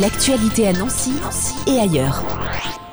L'actualité 0.00 0.68
à 0.68 0.72
Nancy 0.74 1.14
et 1.66 1.78
ailleurs. 1.80 2.22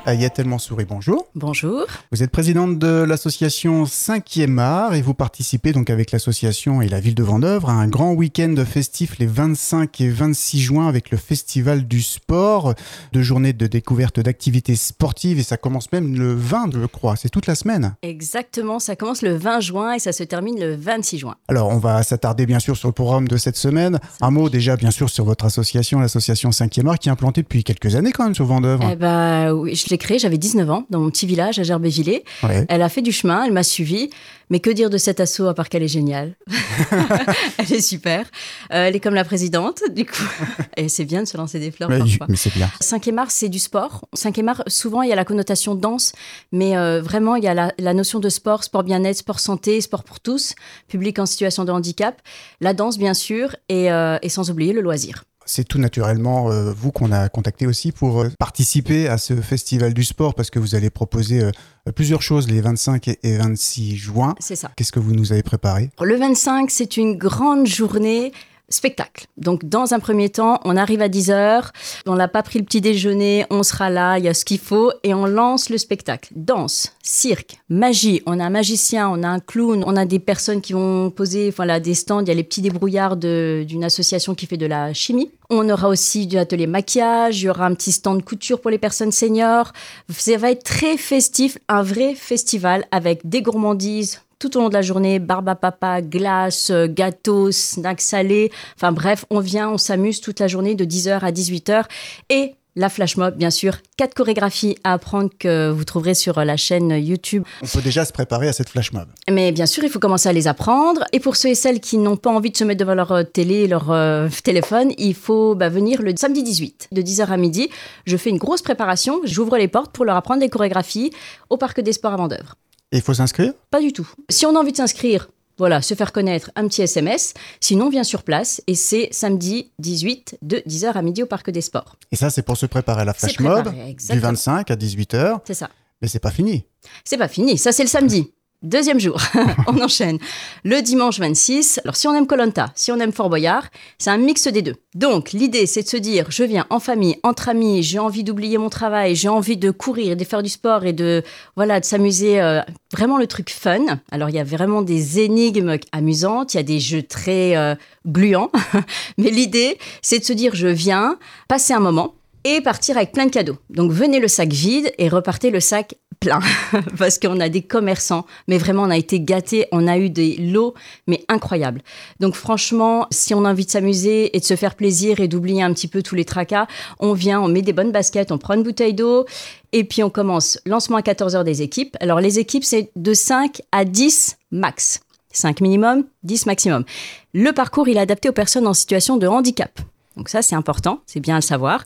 Ayette 0.06 0.40
Mansouri, 0.40 0.84
bonjour. 0.84 1.28
Bonjour. 1.34 1.86
Vous 2.12 2.22
êtes 2.22 2.30
présidente 2.30 2.78
de 2.78 3.04
l'association 3.04 3.84
5e 3.84 4.58
art 4.58 4.92
et 4.92 5.00
vous 5.00 5.14
participez 5.14 5.72
donc 5.72 5.88
avec 5.88 6.12
l'association 6.12 6.82
et 6.82 6.88
la 6.88 7.00
ville 7.00 7.14
de 7.14 7.22
Vendœuvre 7.22 7.70
à 7.70 7.72
un 7.72 7.88
grand 7.88 8.12
week-end 8.12 8.54
festif 8.66 9.18
les 9.18 9.24
25 9.24 10.02
et 10.02 10.10
26 10.10 10.60
juin 10.60 10.88
avec 10.88 11.10
le 11.10 11.16
Festival 11.16 11.88
du 11.88 12.02
sport, 12.02 12.74
deux 13.14 13.22
journées 13.22 13.54
de 13.54 13.66
découverte 13.66 14.20
d'activités 14.20 14.76
sportives 14.76 15.38
et 15.38 15.42
ça 15.42 15.56
commence 15.56 15.90
même 15.90 16.14
le 16.18 16.34
20, 16.34 16.72
je 16.74 16.84
crois, 16.84 17.16
c'est 17.16 17.30
toute 17.30 17.46
la 17.46 17.54
semaine. 17.54 17.94
Exactement, 18.02 18.80
ça 18.80 18.96
commence 18.96 19.22
le 19.22 19.34
20 19.34 19.60
juin 19.60 19.94
et 19.94 19.98
ça 19.98 20.12
se 20.12 20.22
termine 20.22 20.60
le 20.60 20.76
26 20.76 21.18
juin. 21.18 21.36
Alors 21.48 21.70
on 21.70 21.78
va 21.78 22.02
s'attarder 22.02 22.44
bien 22.44 22.58
sûr 22.58 22.76
sur 22.76 22.88
le 22.88 22.94
programme 22.94 23.26
de 23.26 23.38
cette 23.38 23.56
semaine. 23.56 23.98
Un 24.20 24.30
mot 24.30 24.50
déjà 24.50 24.76
bien 24.76 24.90
sûr 24.90 25.08
sur 25.08 25.24
votre 25.24 25.46
association, 25.46 26.00
l'association 26.00 26.50
5e 26.50 26.88
art 26.88 26.98
qui 26.98 27.08
est 27.08 27.12
implantée 27.12 27.40
depuis 27.40 27.64
quelques 27.64 27.96
années 27.96 28.12
quand 28.12 28.24
même 28.24 28.34
sur 28.34 28.44
Vendœuvre. 28.44 28.86
Eh 28.92 28.96
ben 28.96 29.50
oui, 29.52 29.74
je 29.74 29.93
l'ai 29.94 29.98
créée, 29.98 30.18
j'avais 30.18 30.38
19 30.38 30.68
ans, 30.70 30.86
dans 30.90 30.98
mon 31.00 31.10
petit 31.10 31.26
village 31.26 31.58
à 31.58 31.62
Gerbévillers. 31.62 32.24
Ouais. 32.42 32.66
Elle 32.68 32.82
a 32.82 32.88
fait 32.88 33.02
du 33.02 33.12
chemin, 33.12 33.44
elle 33.44 33.52
m'a 33.52 33.62
suivi. 33.62 34.10
Mais 34.50 34.60
que 34.60 34.68
dire 34.68 34.90
de 34.90 34.98
cet 34.98 35.20
assaut 35.20 35.46
à 35.46 35.54
part 35.54 35.70
qu'elle 35.70 35.82
est 35.82 35.88
géniale 35.88 36.34
Elle 37.58 37.72
est 37.72 37.80
super. 37.80 38.26
Euh, 38.72 38.86
elle 38.86 38.94
est 38.94 39.00
comme 39.00 39.14
la 39.14 39.24
présidente, 39.24 39.80
du 39.90 40.04
coup. 40.04 40.28
Et 40.76 40.90
c'est 40.90 41.06
bien 41.06 41.22
de 41.22 41.26
se 41.26 41.36
lancer 41.38 41.58
des 41.58 41.70
fleurs 41.70 41.88
Mais, 41.88 41.98
parfois. 41.98 42.26
mais 42.28 42.36
c'est 42.36 42.52
bien. 42.52 42.70
5e 42.82 43.16
art, 43.18 43.30
c'est 43.30 43.48
du 43.48 43.58
sport. 43.58 44.06
5e 44.14 44.48
art, 44.48 44.62
souvent, 44.66 45.00
il 45.00 45.08
y 45.08 45.12
a 45.12 45.16
la 45.16 45.24
connotation 45.24 45.74
danse, 45.74 46.12
mais 46.52 46.76
euh, 46.76 47.00
vraiment, 47.00 47.36
il 47.36 47.44
y 47.44 47.48
a 47.48 47.54
la, 47.54 47.72
la 47.78 47.94
notion 47.94 48.20
de 48.20 48.28
sport, 48.28 48.64
sport 48.64 48.82
bien-être, 48.84 49.16
sport 49.16 49.40
santé, 49.40 49.80
sport 49.80 50.04
pour 50.04 50.20
tous, 50.20 50.54
public 50.88 51.18
en 51.18 51.26
situation 51.26 51.64
de 51.64 51.72
handicap, 51.72 52.20
la 52.60 52.74
danse, 52.74 52.98
bien 52.98 53.14
sûr, 53.14 53.56
et, 53.70 53.90
euh, 53.90 54.18
et 54.20 54.28
sans 54.28 54.50
oublier 54.50 54.74
le 54.74 54.82
loisir. 54.82 55.24
C'est 55.46 55.64
tout 55.64 55.78
naturellement 55.78 56.50
euh, 56.50 56.72
vous 56.72 56.90
qu'on 56.92 57.12
a 57.12 57.28
contacté 57.28 57.66
aussi 57.66 57.92
pour 57.92 58.22
euh, 58.22 58.30
participer 58.38 59.08
à 59.08 59.18
ce 59.18 59.34
festival 59.40 59.92
du 59.94 60.04
sport 60.04 60.34
parce 60.34 60.50
que 60.50 60.58
vous 60.58 60.74
allez 60.74 60.90
proposer 60.90 61.42
euh, 61.42 61.92
plusieurs 61.94 62.22
choses 62.22 62.48
les 62.48 62.60
25 62.60 63.08
et- 63.08 63.18
et 63.22 63.36
26 63.36 63.96
juin. 63.96 64.34
C'est 64.40 64.56
ça. 64.56 64.70
Qu'est-ce 64.76 64.92
que 64.92 65.00
vous 65.00 65.12
nous 65.14 65.32
avez 65.32 65.42
préparé? 65.42 65.90
Le 66.00 66.16
25, 66.16 66.70
c'est 66.70 66.96
une 66.96 67.16
grande 67.16 67.66
journée 67.66 68.32
spectacle. 68.68 69.26
Donc, 69.36 69.64
dans 69.64 69.94
un 69.94 70.00
premier 70.00 70.30
temps, 70.30 70.60
on 70.64 70.76
arrive 70.76 71.02
à 71.02 71.08
10h, 71.08 71.70
on 72.06 72.14
n'a 72.14 72.28
pas 72.28 72.42
pris 72.42 72.58
le 72.58 72.64
petit 72.64 72.80
déjeuner, 72.80 73.46
on 73.50 73.62
sera 73.62 73.90
là, 73.90 74.18
il 74.18 74.24
y 74.24 74.28
a 74.28 74.34
ce 74.34 74.44
qu'il 74.44 74.58
faut, 74.58 74.90
et 75.02 75.14
on 75.14 75.26
lance 75.26 75.70
le 75.70 75.78
spectacle. 75.78 76.30
Danse, 76.34 76.92
cirque, 77.02 77.56
magie, 77.68 78.22
on 78.26 78.40
a 78.40 78.44
un 78.44 78.50
magicien, 78.50 79.08
on 79.08 79.22
a 79.22 79.28
un 79.28 79.40
clown, 79.40 79.84
on 79.86 79.96
a 79.96 80.04
des 80.04 80.18
personnes 80.18 80.60
qui 80.60 80.72
vont 80.72 81.10
poser 81.10 81.50
voilà, 81.50 81.80
des 81.80 81.94
stands, 81.94 82.22
il 82.22 82.28
y 82.28 82.30
a 82.30 82.34
les 82.34 82.42
petits 82.44 82.62
débrouillards 82.62 83.16
de- 83.16 83.64
d'une 83.66 83.84
association 83.84 84.34
qui 84.34 84.46
fait 84.46 84.56
de 84.56 84.66
la 84.66 84.92
chimie. 84.94 85.30
On 85.50 85.68
aura 85.68 85.88
aussi 85.88 86.26
du 86.26 86.38
atelier 86.38 86.66
maquillage, 86.66 87.42
il 87.42 87.44
y 87.44 87.48
aura 87.50 87.66
un 87.66 87.74
petit 87.74 87.92
stand 87.92 88.24
couture 88.24 88.60
pour 88.60 88.70
les 88.70 88.78
personnes 88.78 89.12
seniors. 89.12 89.72
Ça 90.10 90.36
va 90.38 90.50
être 90.50 90.64
très 90.64 90.96
festif, 90.96 91.58
un 91.68 91.82
vrai 91.82 92.14
festival 92.14 92.86
avec 92.90 93.28
des 93.28 93.42
gourmandises, 93.42 94.22
tout 94.44 94.58
au 94.58 94.60
long 94.60 94.68
de 94.68 94.74
la 94.74 94.82
journée, 94.82 95.20
barbe 95.20 95.48
à 95.48 95.54
papa, 95.54 96.02
glace, 96.02 96.68
euh, 96.68 96.86
gâteaux, 96.86 97.50
snacks 97.50 98.02
salés. 98.02 98.52
Enfin 98.76 98.92
bref, 98.92 99.24
on 99.30 99.40
vient, 99.40 99.70
on 99.70 99.78
s'amuse 99.78 100.20
toute 100.20 100.38
la 100.38 100.48
journée 100.48 100.74
de 100.74 100.84
10h 100.84 101.20
à 101.20 101.32
18h. 101.32 101.84
Et 102.28 102.56
la 102.76 102.90
flash 102.90 103.16
mob, 103.16 103.36
bien 103.36 103.50
sûr. 103.50 103.78
Quatre 103.96 104.12
chorégraphies 104.12 104.76
à 104.84 104.92
apprendre 104.92 105.30
que 105.38 105.70
vous 105.70 105.84
trouverez 105.84 106.12
sur 106.12 106.44
la 106.44 106.58
chaîne 106.58 106.90
YouTube. 106.90 107.44
On 107.62 107.66
peut 107.66 107.80
déjà 107.80 108.04
se 108.04 108.12
préparer 108.12 108.48
à 108.48 108.52
cette 108.52 108.68
flash 108.68 108.92
mob. 108.92 109.06
Mais 109.30 109.50
bien 109.50 109.64
sûr, 109.64 109.82
il 109.82 109.88
faut 109.88 109.98
commencer 109.98 110.28
à 110.28 110.34
les 110.34 110.46
apprendre. 110.46 111.04
Et 111.14 111.20
pour 111.20 111.36
ceux 111.36 111.48
et 111.48 111.54
celles 111.54 111.80
qui 111.80 111.96
n'ont 111.96 112.18
pas 112.18 112.30
envie 112.30 112.50
de 112.50 112.56
se 112.58 112.64
mettre 112.64 112.80
devant 112.80 112.94
leur 112.94 113.12
euh, 113.12 113.22
télé, 113.22 113.66
leur 113.66 113.92
euh, 113.92 114.28
téléphone, 114.44 114.92
il 114.98 115.14
faut 115.14 115.54
bah, 115.54 115.70
venir 115.70 116.02
le 116.02 116.12
samedi 116.14 116.42
18, 116.42 116.88
de 116.92 117.00
10h 117.00 117.28
à 117.28 117.36
midi. 117.38 117.70
Je 118.04 118.18
fais 118.18 118.28
une 118.28 118.38
grosse 118.38 118.60
préparation. 118.60 119.22
J'ouvre 119.24 119.56
les 119.56 119.68
portes 119.68 119.92
pour 119.92 120.04
leur 120.04 120.16
apprendre 120.16 120.40
des 120.40 120.50
chorégraphies 120.50 121.12
au 121.48 121.56
Parc 121.56 121.80
des 121.80 121.94
Sports 121.94 122.12
à 122.12 122.16
Vendœuvre. 122.16 122.56
Et 122.92 122.98
il 122.98 123.02
faut 123.02 123.14
s'inscrire? 123.14 123.52
Pas 123.70 123.80
du 123.80 123.92
tout. 123.92 124.08
Si 124.28 124.46
on 124.46 124.54
a 124.56 124.58
envie 124.58 124.72
de 124.72 124.76
s'inscrire, 124.76 125.28
voilà, 125.58 125.82
se 125.82 125.94
faire 125.94 126.12
connaître, 126.12 126.50
un 126.56 126.66
petit 126.66 126.82
SMS. 126.82 127.34
Sinon, 127.60 127.86
on 127.86 127.90
vient 127.90 128.04
sur 128.04 128.22
place 128.22 128.60
et 128.66 128.74
c'est 128.74 129.08
samedi 129.12 129.70
18 129.78 130.38
de 130.42 130.56
10h 130.66 130.92
à 130.92 131.02
midi 131.02 131.22
au 131.22 131.26
Parc 131.26 131.50
des 131.50 131.60
Sports. 131.60 131.96
Et 132.10 132.16
ça, 132.16 132.30
c'est 132.30 132.42
pour 132.42 132.56
se 132.56 132.66
préparer 132.66 133.02
à 133.02 133.04
la 133.04 133.14
flash 133.14 133.38
mob 133.40 133.62
préparé, 133.62 133.84
du 133.84 133.90
exactement. 133.90 134.28
25 134.28 134.70
à 134.70 134.76
18h. 134.76 135.40
C'est 135.44 135.54
ça. 135.54 135.70
Mais 136.02 136.08
c'est 136.08 136.18
pas 136.18 136.30
fini. 136.32 136.64
C'est 137.04 137.16
pas 137.16 137.28
fini, 137.28 137.56
ça 137.56 137.72
c'est 137.72 137.84
le 137.84 137.88
samedi. 137.88 138.32
Deuxième 138.64 138.98
jour, 138.98 139.20
on 139.66 139.78
enchaîne. 139.82 140.18
Le 140.64 140.80
dimanche 140.80 141.20
26, 141.20 141.82
alors 141.84 141.96
si 141.96 142.08
on 142.08 142.14
aime 142.14 142.26
Colanta, 142.26 142.72
si 142.74 142.90
on 142.92 142.98
aime 142.98 143.12
Fort 143.12 143.28
Boyard, 143.28 143.68
c'est 143.98 144.08
un 144.08 144.16
mix 144.16 144.48
des 144.48 144.62
deux. 144.62 144.76
Donc 144.94 145.32
l'idée 145.32 145.66
c'est 145.66 145.82
de 145.82 145.86
se 145.86 145.98
dire, 145.98 146.30
je 146.30 146.44
viens 146.44 146.64
en 146.70 146.80
famille, 146.80 147.18
entre 147.24 147.50
amis, 147.50 147.82
j'ai 147.82 147.98
envie 147.98 148.24
d'oublier 148.24 148.56
mon 148.56 148.70
travail, 148.70 149.16
j'ai 149.16 149.28
envie 149.28 149.58
de 149.58 149.70
courir, 149.70 150.16
de 150.16 150.24
faire 150.24 150.42
du 150.42 150.48
sport 150.48 150.86
et 150.86 150.94
de 150.94 151.22
voilà 151.56 151.78
de 151.78 151.84
s'amuser, 151.84 152.40
euh, 152.40 152.62
vraiment 152.90 153.18
le 153.18 153.26
truc 153.26 153.50
fun. 153.50 153.84
Alors 154.10 154.30
il 154.30 154.34
y 154.34 154.40
a 154.40 154.44
vraiment 154.44 154.80
des 154.80 155.20
énigmes 155.20 155.76
amusantes, 155.92 156.54
il 156.54 156.56
y 156.56 156.60
a 156.60 156.62
des 156.62 156.80
jeux 156.80 157.02
très 157.02 157.58
euh, 157.58 157.74
gluants, 158.06 158.50
mais 159.18 159.28
l'idée 159.28 159.76
c'est 160.00 160.20
de 160.20 160.24
se 160.24 160.32
dire, 160.32 160.54
je 160.54 160.68
viens 160.68 161.18
passer 161.48 161.74
un 161.74 161.80
moment 161.80 162.14
et 162.44 162.60
partir 162.60 162.96
avec 162.96 163.12
plein 163.12 163.26
de 163.26 163.30
cadeaux. 163.30 163.56
Donc 163.70 163.90
venez 163.90 164.20
le 164.20 164.28
sac 164.28 164.50
vide 164.50 164.92
et 164.98 165.08
repartez 165.08 165.50
le 165.50 165.60
sac 165.60 165.96
plein 166.20 166.40
parce 166.98 167.18
qu'on 167.18 167.40
a 167.40 167.48
des 167.48 167.62
commerçants, 167.62 168.26
mais 168.48 168.58
vraiment 168.58 168.82
on 168.82 168.90
a 168.90 168.96
été 168.96 169.20
gâtés, 169.20 169.66
on 169.72 169.86
a 169.86 169.98
eu 169.98 170.10
des 170.10 170.36
lots 170.36 170.74
mais 171.06 171.24
incroyables. 171.28 171.82
Donc 172.20 172.34
franchement, 172.34 173.06
si 173.10 173.34
on 173.34 173.44
a 173.44 173.50
envie 173.50 173.66
de 173.66 173.70
s'amuser 173.70 174.36
et 174.36 174.40
de 174.40 174.44
se 174.44 174.56
faire 174.56 174.74
plaisir 174.74 175.20
et 175.20 175.28
d'oublier 175.28 175.62
un 175.62 175.72
petit 175.72 175.88
peu 175.88 176.02
tous 176.02 176.14
les 176.14 176.24
tracas, 176.24 176.66
on 176.98 177.12
vient, 177.12 177.40
on 177.40 177.48
met 177.48 177.62
des 177.62 177.72
bonnes 177.72 177.92
baskets, 177.92 178.32
on 178.32 178.38
prend 178.38 178.54
une 178.54 178.62
bouteille 178.62 178.94
d'eau 178.94 179.26
et 179.72 179.84
puis 179.84 180.02
on 180.02 180.10
commence 180.10 180.58
lancement 180.66 180.96
à 180.96 181.02
14h 181.02 181.44
des 181.44 181.62
équipes. 181.62 181.96
Alors 182.00 182.20
les 182.20 182.38
équipes 182.38 182.64
c'est 182.64 182.90
de 182.96 183.14
5 183.14 183.62
à 183.72 183.84
10 183.84 184.36
max. 184.50 185.00
5 185.36 185.60
minimum, 185.60 186.04
10 186.22 186.46
maximum. 186.46 186.84
Le 187.32 187.52
parcours, 187.52 187.88
il 187.88 187.96
est 187.96 188.00
adapté 188.00 188.28
aux 188.28 188.32
personnes 188.32 188.66
en 188.66 188.74
situation 188.74 189.16
de 189.16 189.26
handicap. 189.26 189.80
Donc 190.16 190.28
ça, 190.28 190.42
c'est 190.42 190.54
important, 190.54 191.00
c'est 191.06 191.20
bien 191.20 191.34
à 191.36 191.38
le 191.38 191.42
savoir. 191.42 191.84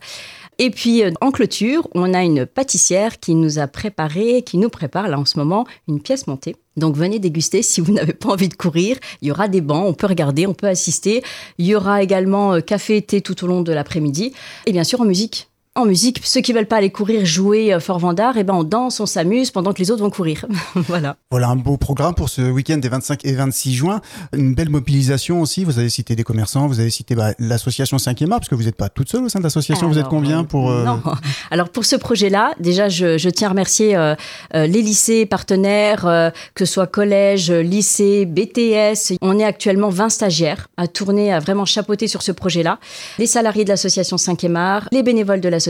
Et 0.58 0.70
puis 0.70 1.04
euh, 1.04 1.12
en 1.20 1.30
clôture, 1.30 1.88
on 1.94 2.12
a 2.14 2.22
une 2.22 2.44
pâtissière 2.44 3.20
qui 3.20 3.34
nous 3.34 3.58
a 3.58 3.68
préparé, 3.68 4.42
qui 4.42 4.58
nous 4.58 4.68
prépare 4.68 5.08
là 5.08 5.18
en 5.18 5.24
ce 5.24 5.38
moment 5.38 5.66
une 5.86 6.00
pièce 6.00 6.26
montée. 6.26 6.56
Donc 6.76 6.96
venez 6.96 7.18
déguster 7.18 7.62
si 7.62 7.80
vous 7.80 7.92
n'avez 7.94 8.12
pas 8.12 8.30
envie 8.30 8.48
de 8.48 8.54
courir. 8.54 8.96
Il 9.22 9.28
y 9.28 9.30
aura 9.30 9.48
des 9.48 9.60
bancs, 9.60 9.84
on 9.86 9.94
peut 9.94 10.06
regarder, 10.06 10.46
on 10.46 10.54
peut 10.54 10.66
assister. 10.66 11.22
Il 11.58 11.66
y 11.66 11.74
aura 11.74 12.02
également 12.02 12.54
euh, 12.54 12.60
café 12.60 12.96
et 12.96 13.02
thé 13.02 13.20
tout 13.20 13.44
au 13.44 13.46
long 13.46 13.62
de 13.62 13.72
l'après-midi. 13.72 14.32
Et 14.66 14.72
bien 14.72 14.84
sûr 14.84 15.00
en 15.00 15.04
musique. 15.04 15.48
En 15.78 15.84
musique, 15.84 16.20
ceux 16.24 16.40
qui 16.40 16.52
veulent 16.52 16.66
pas 16.66 16.78
aller 16.78 16.90
courir, 16.90 17.24
jouer 17.24 17.72
euh, 17.72 17.78
Fort 17.78 18.00
Vendard, 18.00 18.36
eh 18.36 18.42
ben 18.42 18.52
on 18.54 18.64
danse, 18.64 18.98
on 18.98 19.06
s'amuse 19.06 19.52
pendant 19.52 19.72
que 19.72 19.78
les 19.78 19.92
autres 19.92 20.02
vont 20.02 20.10
courir. 20.10 20.44
voilà. 20.74 21.14
Voilà 21.30 21.46
un 21.50 21.54
beau 21.54 21.76
programme 21.76 22.14
pour 22.16 22.28
ce 22.28 22.42
week-end 22.42 22.78
des 22.78 22.88
25 22.88 23.24
et 23.24 23.32
26 23.34 23.74
juin. 23.74 24.00
Une 24.36 24.56
belle 24.56 24.70
mobilisation 24.70 25.40
aussi. 25.40 25.62
Vous 25.62 25.78
avez 25.78 25.88
cité 25.88 26.16
des 26.16 26.24
commerçants, 26.24 26.66
vous 26.66 26.80
avez 26.80 26.90
cité 26.90 27.14
bah, 27.14 27.32
l'association 27.38 27.96
5e 27.96 28.24
art, 28.32 28.40
parce 28.40 28.48
que 28.48 28.56
vous 28.56 28.64
n'êtes 28.64 28.74
pas 28.74 28.88
toute 28.88 29.08
seule 29.08 29.22
au 29.22 29.28
sein 29.28 29.38
de 29.38 29.44
l'association. 29.44 29.86
Vous 29.86 30.00
êtes 30.00 30.08
combien 30.08 30.40
euh, 30.40 30.42
pour. 30.42 30.68
euh, 30.68 30.84
Non. 30.84 31.00
Alors 31.52 31.68
pour 31.68 31.84
ce 31.84 31.94
projet-là, 31.94 32.54
déjà, 32.58 32.88
je, 32.88 33.16
je 33.16 33.28
tiens 33.30 33.46
à 33.46 33.50
remercier 33.50 33.94
euh, 33.94 34.16
euh, 34.56 34.66
les 34.66 34.82
lycées 34.82 35.26
partenaires, 35.26 36.32
que 36.56 36.64
ce 36.64 36.72
soit 36.74 36.88
collège, 36.88 37.52
lycée, 37.52 38.26
BTS. 38.26 39.14
On 39.22 39.38
est 39.38 39.44
actuellement 39.44 39.90
20 39.90 40.08
stagiaires 40.08 40.66
à 40.76 40.88
tourner, 40.88 41.32
à 41.32 41.38
vraiment 41.38 41.66
chapeauter 41.66 42.08
sur 42.08 42.22
ce 42.22 42.32
projet-là. 42.32 42.80
Les 43.20 43.26
salariés 43.28 43.62
de 43.62 43.68
l'association 43.68 44.16
5e 44.16 44.56
art, 44.56 44.88
les 44.90 45.04
bénévoles 45.04 45.40
de 45.40 45.48
l'association 45.48 45.67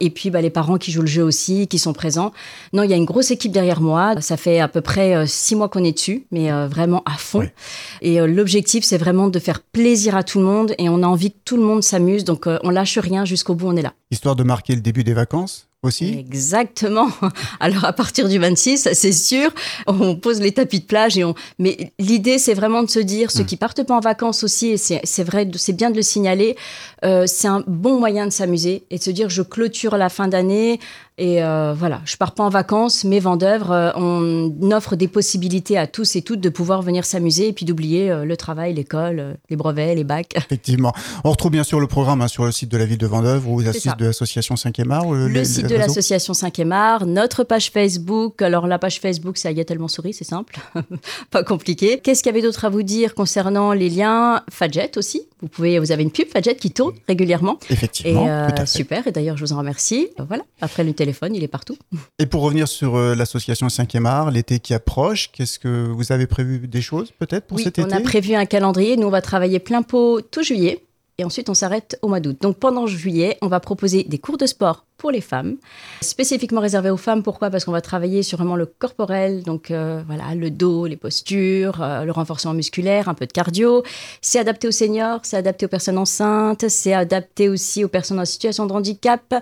et 0.00 0.10
puis 0.10 0.30
bah, 0.30 0.40
les 0.40 0.50
parents 0.50 0.78
qui 0.78 0.92
jouent 0.92 1.02
le 1.02 1.06
jeu 1.06 1.22
aussi, 1.22 1.66
qui 1.66 1.78
sont 1.78 1.92
présents. 1.92 2.32
Non, 2.72 2.82
il 2.82 2.90
y 2.90 2.92
a 2.92 2.96
une 2.96 3.04
grosse 3.04 3.30
équipe 3.30 3.52
derrière 3.52 3.80
moi. 3.80 4.20
Ça 4.20 4.36
fait 4.36 4.60
à 4.60 4.68
peu 4.68 4.80
près 4.80 5.14
euh, 5.14 5.26
six 5.26 5.54
mois 5.54 5.68
qu'on 5.68 5.84
est 5.84 5.92
dessus, 5.92 6.26
mais 6.30 6.52
euh, 6.52 6.66
vraiment 6.68 7.02
à 7.04 7.12
fond. 7.12 7.40
Ouais. 7.40 7.54
Et 8.02 8.20
euh, 8.20 8.26
l'objectif, 8.26 8.84
c'est 8.84 8.98
vraiment 8.98 9.28
de 9.28 9.38
faire 9.38 9.60
plaisir 9.60 10.16
à 10.16 10.22
tout 10.22 10.38
le 10.38 10.44
monde 10.44 10.74
et 10.78 10.88
on 10.88 11.02
a 11.02 11.06
envie 11.06 11.32
que 11.32 11.38
tout 11.44 11.56
le 11.56 11.62
monde 11.62 11.82
s'amuse. 11.82 12.24
Donc 12.24 12.46
on 12.62 12.70
lâche 12.70 12.98
rien 12.98 13.24
jusqu'au 13.24 13.54
bout, 13.54 13.68
on 13.68 13.76
est 13.76 13.82
là. 13.82 13.92
Histoire 14.10 14.36
de 14.36 14.42
marquer 14.42 14.74
le 14.74 14.80
début 14.80 15.04
des 15.04 15.14
vacances 15.14 15.68
aussi 15.82 16.18
Exactement. 16.18 17.08
Alors 17.60 17.84
à 17.84 17.92
partir 17.92 18.28
du 18.28 18.38
26, 18.38 18.88
c'est 18.92 19.12
sûr, 19.12 19.50
on 19.86 20.16
pose 20.16 20.40
les 20.40 20.52
tapis 20.52 20.80
de 20.80 20.86
plage 20.86 21.16
et 21.18 21.24
on. 21.24 21.34
Mais 21.58 21.92
l'idée, 21.98 22.38
c'est 22.38 22.54
vraiment 22.54 22.82
de 22.82 22.90
se 22.90 22.98
dire, 22.98 23.30
ceux 23.30 23.44
qui 23.44 23.56
partent 23.56 23.82
pas 23.84 23.94
en 23.94 24.00
vacances 24.00 24.44
aussi, 24.44 24.68
et 24.68 24.76
c'est 24.76 25.00
c'est 25.04 25.24
vrai, 25.24 25.48
c'est 25.56 25.74
bien 25.74 25.90
de 25.90 25.96
le 25.96 26.02
signaler, 26.02 26.56
euh, 27.04 27.24
c'est 27.26 27.48
un 27.48 27.62
bon 27.66 27.98
moyen 27.98 28.26
de 28.26 28.32
s'amuser 28.32 28.84
et 28.90 28.98
de 28.98 29.02
se 29.02 29.10
dire, 29.10 29.28
je 29.28 29.42
clôture 29.42 29.96
la 29.96 30.08
fin 30.08 30.28
d'année 30.28 30.80
et 31.18 31.42
euh, 31.42 31.72
voilà, 31.74 32.02
je 32.04 32.16
pars 32.18 32.32
pas 32.32 32.44
en 32.44 32.50
vacances, 32.50 33.02
mais 33.04 33.20
Vendœuvre, 33.20 33.70
euh, 33.70 33.90
on 33.96 34.52
offre 34.70 34.96
des 34.96 35.08
possibilités 35.08 35.78
à 35.78 35.86
tous 35.86 36.14
et 36.14 36.20
toutes 36.20 36.40
de 36.40 36.50
pouvoir 36.50 36.82
venir 36.82 37.06
s'amuser 37.06 37.48
et 37.48 37.52
puis 37.54 37.64
d'oublier 37.64 38.10
euh, 38.10 38.26
le 38.26 38.36
travail, 38.36 38.74
l'école, 38.74 39.18
euh, 39.20 39.34
les 39.48 39.56
brevets, 39.56 39.94
les 39.94 40.04
bacs. 40.04 40.32
Effectivement. 40.36 40.92
On 41.24 41.30
retrouve 41.30 41.52
bien 41.52 41.64
sûr 41.64 41.80
le 41.80 41.86
programme 41.86 42.20
hein, 42.20 42.28
sur 42.28 42.44
le 42.44 42.52
site 42.52 42.70
de 42.70 42.76
la 42.76 42.84
ville 42.84 42.98
de 42.98 43.06
Vendœuvre 43.06 43.48
ou 43.50 43.60
le 43.60 43.72
site 43.72 43.98
de 43.98 44.04
l'association 44.04 44.56
5e 44.56 44.90
art. 44.90 45.10
Le 45.10 45.28
les- 45.28 45.46
site 45.46 45.62
les 45.62 45.68
de 45.70 45.76
l'association 45.76 46.34
5e 46.34 46.70
art, 46.70 47.06
notre 47.06 47.44
page 47.44 47.70
Facebook. 47.70 48.42
Alors 48.42 48.66
la 48.66 48.78
page 48.78 49.00
Facebook, 49.00 49.38
c'est 49.38 49.48
Ayat 49.48 49.64
El 49.70 49.78
Mansouri, 49.78 50.12
c'est 50.12 50.24
simple, 50.24 50.58
pas 51.30 51.42
compliqué. 51.44 51.98
Qu'est-ce 52.02 52.22
qu'il 52.22 52.30
y 52.30 52.34
avait 52.34 52.42
d'autre 52.46 52.66
à 52.66 52.68
vous 52.68 52.82
dire 52.82 53.14
concernant 53.14 53.72
les 53.72 53.88
liens? 53.88 54.42
Fadjet 54.50 54.90
aussi 54.98 55.22
Vous 55.42 55.48
pouvez, 55.48 55.78
vous 55.78 55.92
avez 55.92 56.02
une 56.02 56.10
pub 56.10 56.28
Fadjet 56.28 56.56
qui 56.56 56.70
tourne 56.70 56.94
régulièrement. 57.08 57.58
Et 57.68 57.74
Effectivement, 57.74 58.26
euh, 58.26 58.48
tout 58.48 58.54
à 58.62 58.66
fait. 58.66 58.78
super. 58.78 59.06
Et 59.06 59.12
d'ailleurs, 59.12 59.36
je 59.36 59.44
vous 59.44 59.52
en 59.52 59.58
remercie. 59.58 60.08
Euh, 60.18 60.24
Voilà. 60.26 60.44
Après 60.62 60.82
le 60.82 60.94
téléphone, 60.94 61.34
il 61.34 61.44
est 61.44 61.48
partout. 61.48 61.76
Et 62.18 62.24
pour 62.26 62.40
revenir 62.42 62.66
sur 62.68 62.96
euh, 62.96 63.14
l'association 63.14 63.66
5e 63.66 64.06
art, 64.06 64.30
l'été 64.30 64.58
qui 64.60 64.72
approche, 64.72 65.30
qu'est-ce 65.32 65.58
que 65.58 65.86
vous 65.88 66.10
avez 66.10 66.26
prévu 66.26 66.66
des 66.68 66.80
choses 66.80 67.12
peut-être 67.18 67.46
pour 67.46 67.58
oui, 67.58 67.64
cet 67.64 67.78
on 67.78 67.84
été? 67.84 67.94
a 67.94 68.00
prévu 68.00 68.34
un 68.34 68.46
calendrier. 68.46 68.96
Nous, 68.96 69.06
on 69.06 69.10
va 69.10 69.20
travailler 69.20 69.58
plein 69.58 69.82
pot 69.82 70.22
tout 70.22 70.42
juillet. 70.42 70.82
Et 71.18 71.24
ensuite, 71.24 71.48
on 71.48 71.54
s'arrête 71.54 71.98
au 72.02 72.08
mois 72.08 72.20
d'août. 72.20 72.36
Donc, 72.42 72.58
pendant 72.58 72.86
juillet, 72.86 73.38
on 73.40 73.48
va 73.48 73.58
proposer 73.58 74.04
des 74.04 74.18
cours 74.18 74.36
de 74.36 74.44
sport 74.44 74.84
pour 74.98 75.10
les 75.10 75.22
femmes, 75.22 75.56
spécifiquement 76.02 76.60
réservés 76.60 76.90
aux 76.90 76.98
femmes. 76.98 77.22
Pourquoi? 77.22 77.48
Parce 77.48 77.64
qu'on 77.64 77.72
va 77.72 77.80
travailler 77.80 78.22
sur 78.22 78.36
vraiment 78.36 78.56
le 78.56 78.66
corporel, 78.66 79.42
donc 79.42 79.70
euh, 79.70 80.02
voilà, 80.06 80.34
le 80.34 80.50
dos, 80.50 80.84
les 80.84 80.96
postures, 80.96 81.80
euh, 81.80 82.04
le 82.04 82.12
renforcement 82.12 82.52
musculaire, 82.52 83.08
un 83.08 83.14
peu 83.14 83.26
de 83.26 83.32
cardio. 83.32 83.82
C'est 84.20 84.38
adapté 84.38 84.68
aux 84.68 84.72
seniors, 84.72 85.20
c'est 85.22 85.38
adapté 85.38 85.64
aux 85.64 85.70
personnes 85.70 85.96
enceintes, 85.96 86.68
c'est 86.68 86.92
adapté 86.92 87.48
aussi 87.48 87.82
aux 87.82 87.88
personnes 87.88 88.20
en 88.20 88.26
situation 88.26 88.66
de 88.66 88.72
handicap. 88.74 89.34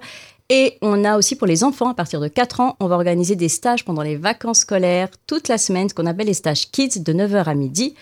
Et 0.50 0.78
on 0.80 1.04
a 1.04 1.16
aussi 1.18 1.34
pour 1.34 1.48
les 1.48 1.64
enfants, 1.64 1.88
à 1.88 1.94
partir 1.94 2.20
de 2.20 2.28
4 2.28 2.60
ans, 2.60 2.76
on 2.78 2.86
va 2.86 2.94
organiser 2.94 3.34
des 3.34 3.48
stages 3.48 3.84
pendant 3.84 4.02
les 4.02 4.16
vacances 4.16 4.60
scolaires, 4.60 5.08
toute 5.26 5.48
la 5.48 5.58
semaine, 5.58 5.88
ce 5.88 5.94
qu'on 5.94 6.06
appelle 6.06 6.26
les 6.26 6.34
stages 6.34 6.70
kids 6.70 7.00
de 7.00 7.12
9h 7.12 7.44
à 7.44 7.54
midi 7.54 7.96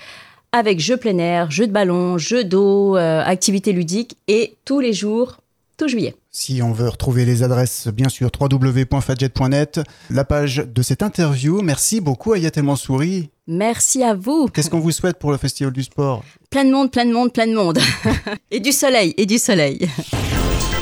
avec 0.52 0.80
jeux 0.80 0.98
plein 0.98 1.18
air, 1.18 1.50
jeux 1.50 1.66
de 1.66 1.72
ballon, 1.72 2.18
jeux 2.18 2.44
d'eau, 2.44 2.96
euh, 2.96 3.22
activités 3.24 3.72
ludiques 3.72 4.16
et 4.28 4.56
tous 4.64 4.80
les 4.80 4.92
jours, 4.92 5.38
tout 5.78 5.88
juillet. 5.88 6.14
Si 6.30 6.62
on 6.62 6.72
veut 6.72 6.88
retrouver 6.88 7.24
les 7.24 7.42
adresses, 7.42 7.88
bien 7.88 8.08
sûr, 8.08 8.30
www.fadjet.net, 8.38 9.80
la 10.10 10.24
page 10.24 10.64
de 10.66 10.82
cette 10.82 11.02
interview. 11.02 11.60
Merci 11.62 12.00
beaucoup, 12.00 12.32
Ayat 12.32 12.50
El 12.54 12.62
Mansouri. 12.62 13.30
Merci 13.46 14.02
à 14.02 14.14
vous. 14.14 14.48
Qu'est-ce 14.48 14.70
qu'on 14.70 14.80
vous 14.80 14.92
souhaite 14.92 15.18
pour 15.18 15.30
le 15.30 15.36
Festival 15.36 15.72
du 15.72 15.82
Sport? 15.82 16.22
Plein 16.50 16.64
de 16.64 16.70
monde, 16.70 16.90
plein 16.90 17.04
de 17.04 17.12
monde, 17.12 17.32
plein 17.32 17.46
de 17.46 17.54
monde. 17.54 17.78
et 18.50 18.60
du 18.60 18.72
soleil, 18.72 19.14
et 19.16 19.26
du 19.26 19.38
soleil. 19.38 19.88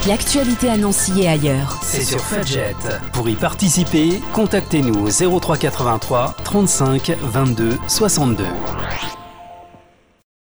L'actualité 0.08 0.69
à 0.69 0.76
Nancy 0.76 1.12
et 1.20 1.28
ailleurs. 1.28 1.81
C'est 1.82 2.05
sur 2.05 2.20
Fadjet. 2.20 2.75
Pour 3.12 3.28
y 3.28 3.34
participer, 3.34 4.20
contactez-nous 4.32 5.06
au 5.06 5.40
0383 5.40 6.37
35 6.43 7.16
22 7.20 7.78
62. 7.87 8.44